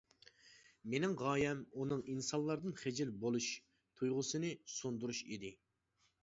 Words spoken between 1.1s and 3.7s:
غايەم ئۇنىڭ ئىنسانلاردىن خىجىل بولۇش